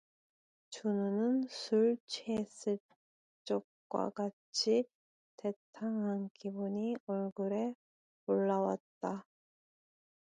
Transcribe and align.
춘우는 0.71 1.43
술 1.47 1.95
취했을 2.07 2.79
적과 3.43 4.09
같이 4.09 4.83
태탕한 5.37 6.31
기운이 6.33 6.95
얼굴에 7.05 7.75
올라왔다. 8.25 9.27